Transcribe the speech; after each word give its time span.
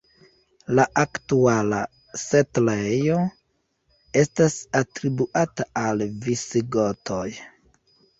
La 0.77 0.83
aktuala 0.99 1.81
setlejo 2.21 3.17
estas 4.21 4.55
atribuata 4.81 5.67
al 5.83 6.03
visigotoj. 6.25 7.29